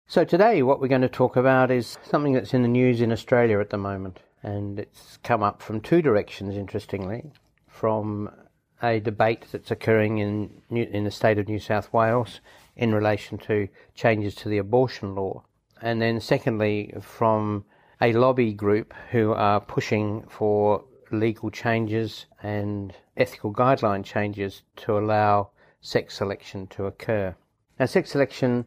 So, 0.08 0.26
today, 0.26 0.64
what 0.64 0.82
we're 0.82 0.88
going 0.88 1.02
to 1.02 1.10
talk 1.10 1.36
about 1.36 1.70
is 1.70 2.00
something 2.02 2.34
that's 2.34 2.56
in 2.56 2.64
the 2.64 2.68
news 2.68 3.02
in 3.02 3.12
Australia 3.12 3.60
at 3.60 3.70
the 3.70 3.78
moment, 3.78 4.22
and 4.42 4.80
it's 4.80 5.20
come 5.24 5.44
up 5.44 5.62
from 5.62 5.80
two 5.80 6.02
directions, 6.02 6.58
interestingly. 6.58 7.34
From 7.68 8.32
a 8.82 9.00
debate 9.00 9.46
that's 9.52 9.70
occurring 9.72 10.18
in, 10.18 10.62
in 10.70 11.06
the 11.06 11.12
state 11.12 11.40
of 11.40 11.48
New 11.48 11.60
South 11.60 11.94
Wales 11.94 12.42
in 12.76 12.94
relation 12.94 13.38
to 13.38 13.68
changes 13.96 14.36
to 14.36 14.50
the 14.50 14.58
abortion 14.58 15.16
law. 15.16 15.44
And 15.82 16.02
then, 16.02 16.20
secondly, 16.20 16.94
from 17.02 17.66
a 18.02 18.14
lobby 18.14 18.54
group 18.54 18.94
who 19.12 19.34
are 19.34 19.60
pushing 19.60 20.24
for 20.30 20.84
legal 21.12 21.50
changes 21.50 22.26
and 22.42 22.94
ethical 23.16 23.54
guideline 23.54 24.04
changes 24.04 24.64
to 24.78 24.98
allow 24.98 25.50
sex 25.82 26.16
selection 26.16 26.68
to 26.68 26.86
occur. 26.86 27.36
Now, 27.80 27.86
sex 27.86 28.12
selection 28.12 28.66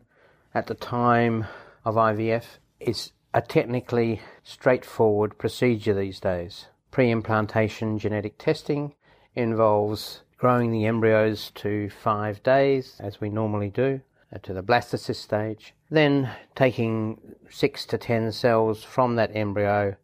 at 0.55 0.67
the 0.67 0.75
time 0.75 1.47
of 1.85 1.97
IVF 1.97 2.45
is 2.81 3.13
a 3.35 3.41
technically 3.41 4.21
straightforward 4.43 5.39
procedure 5.39 5.95
these 5.95 6.21
days. 6.21 6.67
Pre 6.91 7.11
implantation 7.11 7.99
genetic 7.99 8.39
testing 8.39 8.95
involves 9.35 10.23
growing 10.39 10.71
the 10.71 10.87
embryos 10.87 11.51
to 11.55 11.89
five 11.89 12.43
days, 12.43 12.97
as 13.01 13.21
we 13.21 13.29
normally 13.29 13.71
do, 13.71 14.01
uh, 14.35 14.39
to 14.43 14.53
the 14.53 14.63
blastocyst 14.63 15.17
stage, 15.17 15.75
then 15.91 16.31
taking 16.55 17.19
six 17.49 17.87
to 17.87 17.99
ten 17.99 18.31
cells 18.33 18.85
from 18.85 19.17
that 19.17 19.35
embryo 19.35 19.97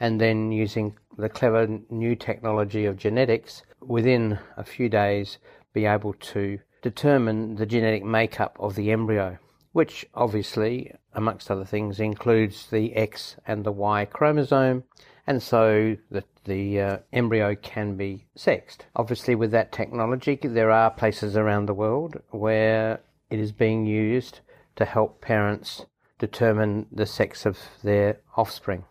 and 0.00 0.20
then 0.20 0.52
using 0.52 0.96
the 1.16 1.28
clever 1.28 1.66
new 1.88 2.14
technology 2.14 2.84
of 2.84 2.96
genetics 2.96 3.62
within 3.80 4.38
a 4.56 4.64
few 4.64 4.88
days 4.88 5.38
be 5.72 5.86
able 5.86 6.12
to 6.14 6.58
determine 6.82 7.56
the 7.56 7.66
genetic 7.66 8.04
makeup 8.04 8.56
of 8.60 8.74
the 8.74 8.90
embryo, 8.90 9.38
which 9.72 10.06
obviously, 10.14 10.92
amongst 11.14 11.50
other 11.50 11.64
things, 11.64 12.00
includes 12.00 12.68
the 12.70 12.94
X 12.94 13.36
and 13.46 13.64
the 13.64 13.72
Y 13.72 14.04
chromosome, 14.04 14.84
and 15.26 15.42
so 15.42 15.96
the, 16.10 16.22
the 16.44 16.80
uh, 16.80 16.98
embryo 17.12 17.56
can 17.56 17.96
be 17.96 18.26
sexed. 18.36 18.86
Obviously, 18.94 19.34
with 19.34 19.50
that 19.50 19.72
technology, 19.72 20.38
there 20.40 20.70
are 20.70 20.90
places 20.90 21.36
around 21.36 21.66
the 21.66 21.74
world 21.74 22.20
where 22.30 23.00
it 23.28 23.40
is 23.40 23.50
being 23.50 23.86
used 23.86 24.40
to 24.76 24.84
help 24.84 25.20
parents 25.20 25.84
determine 26.18 26.86
the 26.92 27.06
sex 27.06 27.44
of 27.44 27.58
their 27.82 28.20
offspring. 28.36 28.84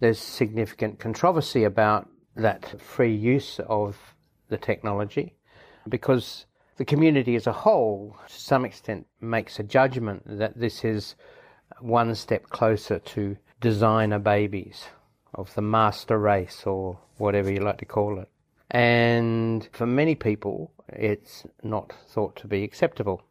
There's 0.00 0.18
significant 0.18 0.98
controversy 0.98 1.64
about 1.64 2.08
that 2.36 2.80
free 2.80 3.14
use 3.14 3.60
of 3.68 3.98
the 4.48 4.56
technology 4.56 5.34
because 5.88 6.46
the 6.78 6.84
community 6.86 7.36
as 7.36 7.46
a 7.46 7.52
whole, 7.52 8.16
to 8.26 8.34
some 8.34 8.64
extent, 8.64 9.06
makes 9.20 9.58
a 9.58 9.62
judgment 9.62 10.22
that 10.26 10.58
this 10.58 10.84
is 10.84 11.16
one 11.80 12.14
step 12.14 12.48
closer 12.48 12.98
to 12.98 13.36
designer 13.60 14.18
babies 14.18 14.86
of 15.34 15.54
the 15.54 15.62
master 15.62 16.18
race 16.18 16.64
or 16.66 16.98
whatever 17.18 17.50
you 17.50 17.60
like 17.60 17.78
to 17.78 17.84
call 17.84 18.18
it. 18.18 18.28
And 18.70 19.68
for 19.72 19.86
many 19.86 20.14
people, 20.14 20.72
it's 20.88 21.44
not 21.62 21.92
thought 22.08 22.36
to 22.36 22.46
be 22.46 22.62
acceptable. 22.62 23.22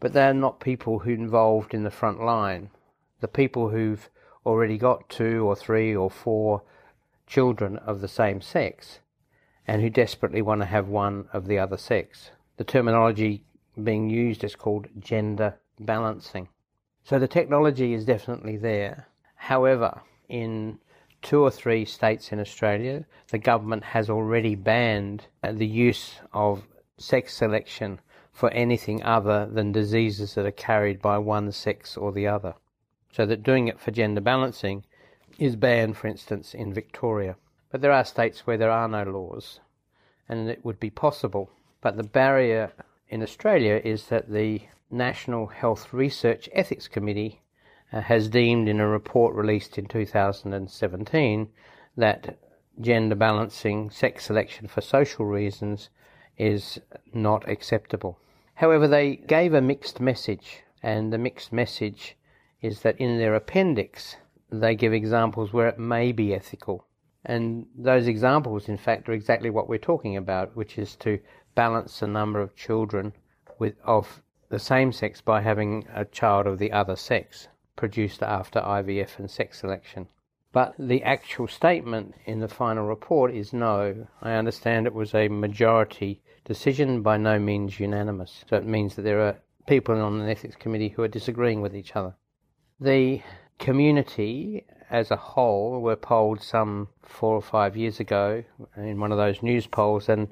But 0.00 0.12
they're 0.12 0.34
not 0.34 0.60
people 0.60 1.00
who 1.00 1.10
involved 1.10 1.74
in 1.74 1.82
the 1.82 1.90
front 1.90 2.22
line. 2.22 2.70
The 3.20 3.28
people 3.28 3.70
who've 3.70 4.08
already 4.44 4.78
got 4.78 5.08
two 5.08 5.46
or 5.46 5.56
three 5.56 5.96
or 5.96 6.10
four 6.10 6.62
children 7.26 7.78
of 7.78 8.00
the 8.00 8.08
same 8.08 8.40
sex 8.40 9.00
and 9.66 9.80
who 9.80 9.88
desperately 9.88 10.42
want 10.42 10.60
to 10.60 10.66
have 10.66 10.88
one 10.88 11.26
of 11.32 11.46
the 11.46 11.58
other 11.58 11.78
sex. 11.78 12.30
The 12.56 12.64
terminology 12.64 13.44
being 13.82 14.10
used 14.10 14.44
is 14.44 14.54
called 14.54 14.88
gender 14.98 15.58
balancing. 15.80 16.48
So 17.02 17.18
the 17.18 17.28
technology 17.28 17.94
is 17.94 18.04
definitely 18.04 18.56
there. 18.56 19.08
However, 19.36 20.02
in 20.28 20.78
two 21.24 21.42
or 21.42 21.50
three 21.50 21.84
states 21.84 22.30
in 22.30 22.38
Australia, 22.38 23.04
the 23.30 23.38
government 23.38 23.82
has 23.82 24.08
already 24.08 24.54
banned 24.54 25.26
the 25.42 25.66
use 25.66 26.20
of 26.32 26.62
sex 26.98 27.34
selection 27.34 27.98
for 28.30 28.50
anything 28.50 29.02
other 29.02 29.46
than 29.46 29.72
diseases 29.72 30.34
that 30.34 30.44
are 30.46 30.50
carried 30.52 31.00
by 31.00 31.16
one 31.18 31.50
sex 31.50 31.96
or 31.96 32.12
the 32.12 32.26
other. 32.26 32.54
So 33.10 33.24
that 33.26 33.42
doing 33.42 33.68
it 33.68 33.80
for 33.80 33.90
gender 33.90 34.20
balancing 34.20 34.84
is 35.38 35.56
banned, 35.56 35.96
for 35.96 36.08
instance, 36.08 36.52
in 36.52 36.74
Victoria. 36.74 37.36
But 37.70 37.80
there 37.80 37.92
are 37.92 38.04
states 38.04 38.46
where 38.46 38.58
there 38.58 38.70
are 38.70 38.88
no 38.88 39.04
laws, 39.04 39.60
and 40.28 40.48
it 40.48 40.64
would 40.64 40.78
be 40.78 40.90
possible. 40.90 41.50
But 41.80 41.96
the 41.96 42.04
barrier 42.04 42.72
in 43.08 43.22
Australia 43.22 43.80
is 43.82 44.08
that 44.08 44.30
the 44.30 44.62
National 44.90 45.46
Health 45.46 45.92
Research 45.92 46.48
Ethics 46.52 46.86
Committee 46.86 47.40
uh, 47.40 47.43
Uh, 47.94 48.00
has 48.00 48.28
deemed 48.28 48.68
in 48.68 48.80
a 48.80 48.88
report 48.88 49.36
released 49.36 49.78
in 49.78 49.86
2017 49.86 51.48
that 51.96 52.36
gender 52.80 53.14
balancing 53.14 53.88
sex 53.88 54.24
selection 54.24 54.66
for 54.66 54.80
social 54.80 55.24
reasons 55.24 55.90
is 56.36 56.80
not 57.12 57.48
acceptable. 57.48 58.18
However, 58.56 58.88
they 58.88 59.14
gave 59.14 59.54
a 59.54 59.60
mixed 59.60 60.00
message, 60.00 60.64
and 60.82 61.12
the 61.12 61.18
mixed 61.18 61.52
message 61.52 62.16
is 62.60 62.80
that 62.80 62.98
in 62.98 63.16
their 63.18 63.36
appendix 63.36 64.16
they 64.50 64.74
give 64.74 64.92
examples 64.92 65.52
where 65.52 65.68
it 65.68 65.78
may 65.78 66.10
be 66.10 66.34
ethical. 66.34 66.88
And 67.24 67.66
those 67.78 68.08
examples, 68.08 68.68
in 68.68 68.76
fact, 68.76 69.08
are 69.08 69.12
exactly 69.12 69.50
what 69.50 69.68
we're 69.68 69.78
talking 69.78 70.16
about, 70.16 70.56
which 70.56 70.78
is 70.78 70.96
to 70.96 71.20
balance 71.54 72.00
the 72.00 72.08
number 72.08 72.40
of 72.40 72.56
children 72.56 73.12
with, 73.60 73.76
of 73.84 74.20
the 74.48 74.58
same 74.58 74.90
sex 74.90 75.20
by 75.20 75.42
having 75.42 75.86
a 75.94 76.04
child 76.04 76.48
of 76.48 76.58
the 76.58 76.72
other 76.72 76.96
sex 76.96 77.46
produced 77.76 78.22
after 78.22 78.60
IVF 78.60 79.18
and 79.18 79.30
sex 79.30 79.60
selection. 79.60 80.08
But 80.52 80.74
the 80.78 81.02
actual 81.02 81.48
statement 81.48 82.14
in 82.26 82.38
the 82.38 82.48
final 82.48 82.86
report 82.86 83.34
is 83.34 83.52
no. 83.52 84.06
I 84.22 84.34
understand 84.34 84.86
it 84.86 84.94
was 84.94 85.14
a 85.14 85.28
majority 85.28 86.22
decision, 86.44 87.02
by 87.02 87.16
no 87.16 87.38
means 87.38 87.80
unanimous. 87.80 88.44
So 88.48 88.56
it 88.56 88.66
means 88.66 88.94
that 88.94 89.02
there 89.02 89.20
are 89.20 89.38
people 89.66 90.00
on 90.00 90.18
the 90.18 90.30
ethics 90.30 90.56
committee 90.56 90.90
who 90.90 91.02
are 91.02 91.08
disagreeing 91.08 91.60
with 91.60 91.74
each 91.74 91.96
other. 91.96 92.14
The 92.80 93.22
community 93.58 94.64
as 94.90 95.10
a 95.10 95.16
whole 95.16 95.80
were 95.80 95.96
polled 95.96 96.42
some 96.42 96.88
four 97.02 97.34
or 97.34 97.42
five 97.42 97.76
years 97.76 97.98
ago 97.98 98.44
in 98.76 99.00
one 99.00 99.10
of 99.10 99.18
those 99.18 99.42
news 99.42 99.66
polls, 99.66 100.08
and, 100.08 100.28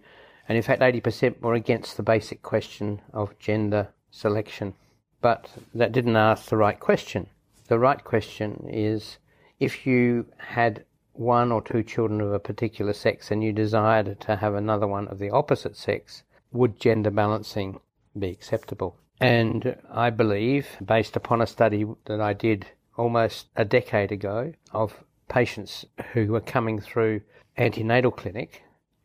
and 0.49 0.57
in 0.57 0.63
fact, 0.63 0.83
80% 0.83 1.41
were 1.41 1.55
against 1.55 1.97
the 1.97 2.03
basic 2.03 2.43
question 2.43 3.01
of 3.13 3.39
gender 3.39 3.89
selection. 4.11 4.75
But 5.23 5.51
that 5.73 5.93
didn't 5.93 6.17
ask 6.17 6.51
the 6.51 6.57
right 6.57 6.79
question. 6.79 7.29
The 7.69 7.79
right 7.79 8.03
question 8.05 8.69
is 8.69 9.19
if 9.61 9.87
you 9.87 10.27
had 10.37 10.85
one 11.15 11.53
or 11.53 11.63
two 11.63 11.83
children 11.83 12.21
of 12.21 12.33
a 12.33 12.41
particular 12.41 12.93
sex 12.93 13.31
and 13.31 13.43
you 13.43 13.53
desired 13.53 14.21
to 14.21 14.37
have 14.37 14.55
another 14.55 14.87
one 14.87 15.09
of 15.09 15.19
the 15.19 15.31
opposite 15.31 15.77
sex, 15.77 16.25
would 16.53 16.81
gender 16.81 17.11
balancing 17.11 17.81
be 18.19 18.29
acceptable? 18.29 18.97
And 19.21 19.77
I 19.91 20.11
believe, 20.11 20.67
based 20.85 21.15
upon 21.15 21.41
a 21.41 21.47
study 21.47 21.87
that 22.07 22.21
I 22.21 22.33
did 22.33 22.67
almost 22.97 23.47
a 23.57 23.65
decade 23.65 24.11
ago 24.11 24.53
of 24.73 25.05
patients 25.29 25.87
who 26.13 26.27
were 26.33 26.41
coming 26.41 26.81
through 26.81 27.21
antenatal 27.57 28.11
clinic, 28.11 28.63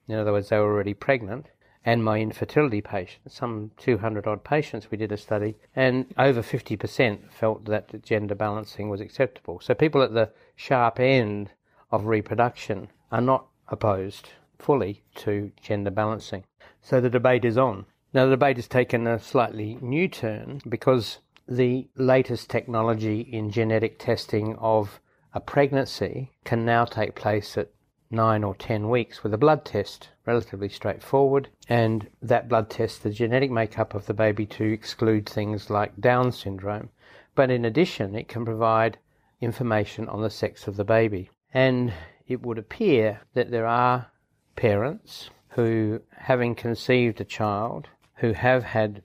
in 0.07 0.15
other 0.15 0.31
words, 0.31 0.49
they 0.49 0.57
were 0.57 0.73
already 0.73 0.95
pregnant, 0.95 1.45
and 1.87 2.03
my 2.03 2.19
infertility 2.19 2.81
patients, 2.81 3.33
some 3.33 3.71
200 3.77 4.27
odd 4.27 4.43
patients, 4.43 4.91
we 4.91 4.97
did 4.97 5.13
a 5.13 5.15
study, 5.15 5.55
and 5.73 6.05
over 6.17 6.41
50% 6.41 7.31
felt 7.31 7.63
that 7.63 8.03
gender 8.03 8.35
balancing 8.35 8.89
was 8.89 8.99
acceptable. 8.99 9.61
So 9.61 9.73
people 9.73 10.01
at 10.01 10.13
the 10.13 10.29
sharp 10.57 10.99
end 10.99 11.51
of 11.89 12.05
reproduction 12.05 12.89
are 13.09 13.21
not 13.21 13.47
opposed 13.69 14.31
fully 14.59 15.01
to 15.15 15.53
gender 15.61 15.89
balancing. 15.89 16.43
So 16.81 16.99
the 16.99 17.09
debate 17.09 17.45
is 17.45 17.57
on. 17.57 17.85
Now, 18.13 18.25
the 18.25 18.31
debate 18.31 18.57
has 18.57 18.67
taken 18.67 19.07
a 19.07 19.17
slightly 19.17 19.77
new 19.79 20.09
turn 20.09 20.59
because 20.67 21.19
the 21.47 21.87
latest 21.95 22.49
technology 22.49 23.21
in 23.21 23.49
genetic 23.49 23.97
testing 23.97 24.57
of 24.57 24.99
a 25.33 25.39
pregnancy 25.39 26.31
can 26.43 26.65
now 26.65 26.83
take 26.83 27.15
place 27.15 27.57
at 27.57 27.69
nine 28.09 28.43
or 28.43 28.55
ten 28.55 28.89
weeks 28.89 29.23
with 29.23 29.33
a 29.33 29.37
blood 29.37 29.65
test, 29.65 30.09
relatively 30.25 30.69
straightforward, 30.69 31.49
and 31.67 32.07
that 32.21 32.47
blood 32.47 32.69
tests 32.69 32.99
the 32.99 33.09
genetic 33.09 33.51
makeup 33.51 33.93
of 33.93 34.05
the 34.05 34.13
baby 34.13 34.45
to 34.45 34.63
exclude 34.63 35.27
things 35.27 35.69
like 35.69 35.99
Down 35.99 36.31
syndrome. 36.31 36.89
But 37.35 37.51
in 37.51 37.65
addition, 37.65 38.15
it 38.15 38.27
can 38.27 38.45
provide 38.45 38.97
information 39.41 40.07
on 40.09 40.21
the 40.21 40.29
sex 40.29 40.67
of 40.67 40.75
the 40.75 40.83
baby. 40.83 41.29
And 41.53 41.93
it 42.27 42.41
would 42.41 42.57
appear 42.57 43.21
that 43.33 43.51
there 43.51 43.67
are 43.67 44.07
parents 44.55 45.29
who, 45.49 46.01
having 46.15 46.55
conceived 46.55 47.21
a 47.21 47.25
child, 47.25 47.87
who 48.15 48.33
have 48.33 48.63
had 48.63 49.01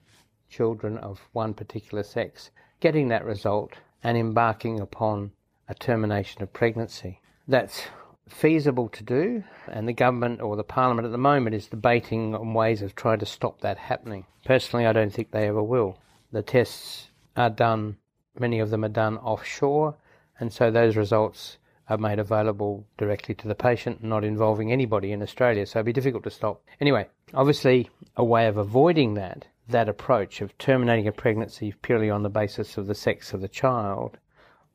children 0.49 0.97
of 0.97 1.21
one 1.31 1.53
particular 1.53 2.03
sex, 2.03 2.51
getting 2.79 3.07
that 3.07 3.25
result 3.25 3.73
and 4.03 4.17
embarking 4.17 4.79
upon 4.79 5.31
a 5.67 5.73
termination 5.73 6.41
of 6.43 6.51
pregnancy. 6.53 7.21
That's 7.47 7.83
feasible 8.27 8.89
to 8.89 9.03
do, 9.03 9.43
and 9.67 9.87
the 9.87 9.93
government 9.93 10.41
or 10.41 10.55
the 10.55 10.63
parliament 10.63 11.05
at 11.05 11.11
the 11.11 11.17
moment 11.17 11.55
is 11.55 11.67
debating 11.67 12.35
on 12.35 12.53
ways 12.53 12.81
of 12.81 12.95
trying 12.95 13.19
to 13.19 13.25
stop 13.25 13.61
that 13.61 13.77
happening. 13.77 14.25
Personally, 14.45 14.85
I 14.85 14.93
don't 14.93 15.13
think 15.13 15.31
they 15.31 15.47
ever 15.47 15.63
will. 15.63 15.99
The 16.31 16.41
tests 16.41 17.09
are 17.35 17.49
done, 17.49 17.97
many 18.39 18.59
of 18.59 18.69
them 18.69 18.83
are 18.83 18.89
done 18.89 19.17
offshore, 19.17 19.95
and 20.39 20.51
so 20.51 20.71
those 20.71 20.95
results 20.95 21.57
are 21.89 21.97
made 21.97 22.19
available 22.19 22.85
directly 22.97 23.35
to 23.35 23.47
the 23.47 23.55
patient, 23.55 24.03
not 24.03 24.23
involving 24.23 24.71
anybody 24.71 25.11
in 25.11 25.21
Australia, 25.21 25.65
so 25.65 25.79
it'd 25.79 25.85
be 25.85 25.93
difficult 25.93 26.23
to 26.23 26.31
stop. 26.31 26.61
Anyway, 26.79 27.07
obviously, 27.33 27.89
a 28.15 28.23
way 28.23 28.47
of 28.47 28.57
avoiding 28.57 29.13
that, 29.15 29.45
that 29.67 29.89
approach 29.89 30.41
of 30.41 30.57
terminating 30.57 31.07
a 31.07 31.11
pregnancy 31.11 31.73
purely 31.81 32.09
on 32.09 32.23
the 32.23 32.29
basis 32.29 32.77
of 32.77 32.87
the 32.87 32.95
sex 32.95 33.33
of 33.33 33.41
the 33.41 33.47
child, 33.47 34.17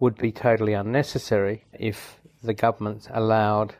would 0.00 0.17
be 0.17 0.31
totally 0.31 0.75
unnecessary 0.75 1.65
if 1.73 2.21
the 2.43 2.55
government 2.55 3.08
allowed 3.11 3.75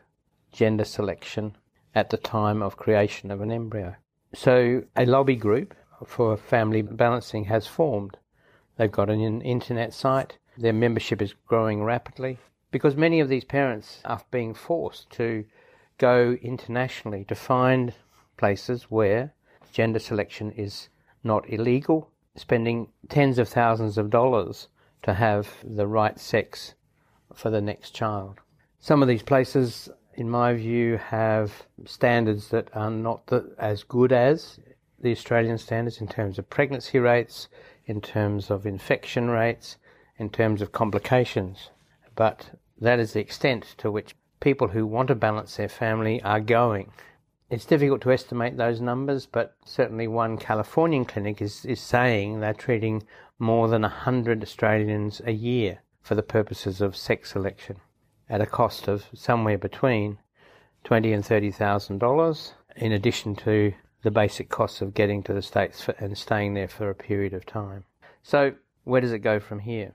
gender 0.51 0.83
selection 0.83 1.55
at 1.95 2.09
the 2.09 2.17
time 2.17 2.61
of 2.61 2.77
creation 2.77 3.31
of 3.31 3.41
an 3.41 3.51
embryo. 3.51 3.95
So 4.33 4.83
a 4.95 5.05
lobby 5.05 5.35
group 5.35 5.73
for 6.05 6.37
family 6.37 6.81
balancing 6.81 7.45
has 7.45 7.67
formed. 7.67 8.17
They've 8.77 8.91
got 8.91 9.09
an 9.09 9.41
internet 9.41 9.93
site. 9.93 10.37
Their 10.57 10.73
membership 10.73 11.21
is 11.21 11.33
growing 11.47 11.83
rapidly 11.83 12.37
because 12.71 12.95
many 12.95 13.19
of 13.19 13.29
these 13.29 13.43
parents 13.43 14.01
are 14.05 14.21
being 14.31 14.53
forced 14.53 15.09
to 15.11 15.45
go 15.97 16.37
internationally 16.41 17.25
to 17.25 17.35
find 17.35 17.93
places 18.37 18.83
where 18.83 19.33
gender 19.71 19.99
selection 19.99 20.51
is 20.51 20.89
not 21.23 21.49
illegal, 21.49 22.11
spending 22.35 22.87
tens 23.09 23.39
of 23.39 23.49
thousands 23.49 23.97
of 23.97 24.09
dollars 24.09 24.67
to 25.03 25.13
have 25.13 25.49
the 25.63 25.87
right 25.87 26.19
sex 26.19 26.75
for 27.33 27.49
the 27.49 27.61
next 27.61 27.91
child. 27.91 28.39
Some 28.81 29.01
of 29.01 29.09
these 29.09 29.23
places, 29.23 29.89
in 30.13 30.29
my 30.29 30.53
view, 30.53 30.95
have 30.97 31.67
standards 31.83 32.47
that 32.49 32.69
are 32.73 32.89
not 32.89 33.27
the, 33.27 33.53
as 33.57 33.83
good 33.83 34.13
as 34.13 34.57
the 34.97 35.11
Australian 35.11 35.57
standards 35.57 35.99
in 35.99 36.07
terms 36.07 36.39
of 36.39 36.49
pregnancy 36.49 36.97
rates, 36.97 37.49
in 37.85 37.99
terms 37.99 38.49
of 38.49 38.65
infection 38.65 39.29
rates, 39.29 39.75
in 40.17 40.29
terms 40.29 40.61
of 40.61 40.71
complications. 40.71 41.71
But 42.15 42.51
that 42.79 42.99
is 42.99 43.11
the 43.11 43.19
extent 43.19 43.75
to 43.79 43.91
which 43.91 44.15
people 44.39 44.69
who 44.69 44.87
want 44.87 45.09
to 45.09 45.15
balance 45.15 45.57
their 45.57 45.67
family 45.67 46.21
are 46.23 46.39
going. 46.39 46.93
It's 47.49 47.65
difficult 47.65 47.99
to 48.03 48.13
estimate 48.13 48.55
those 48.55 48.79
numbers, 48.79 49.25
but 49.25 49.57
certainly 49.65 50.07
one 50.07 50.37
Californian 50.37 51.03
clinic 51.03 51.41
is, 51.41 51.65
is 51.65 51.81
saying 51.81 52.39
they're 52.39 52.53
treating 52.53 53.03
more 53.39 53.67
than 53.67 53.81
100 53.81 54.41
Australians 54.41 55.21
a 55.25 55.33
year 55.33 55.79
for 56.01 56.15
the 56.15 56.23
purposes 56.23 56.79
of 56.79 56.95
sex 56.95 57.31
selection 57.31 57.81
at 58.29 58.41
a 58.41 58.45
cost 58.45 58.87
of 58.87 59.05
somewhere 59.13 59.57
between 59.57 60.19
twenty 60.83 61.11
and 61.11 61.25
thirty 61.25 61.51
thousand 61.51 61.99
dollars, 61.99 62.53
in 62.75 62.91
addition 62.91 63.35
to 63.35 63.73
the 64.01 64.11
basic 64.11 64.49
costs 64.49 64.81
of 64.81 64.93
getting 64.93 65.21
to 65.23 65.33
the 65.33 65.41
states 65.41 65.81
for, 65.81 65.91
and 65.97 66.17
staying 66.17 66.53
there 66.53 66.67
for 66.67 66.89
a 66.89 66.95
period 66.95 67.33
of 67.33 67.45
time. 67.45 67.83
So, 68.23 68.53
where 68.83 69.01
does 69.01 69.11
it 69.11 69.19
go 69.19 69.39
from 69.39 69.59
here? 69.59 69.93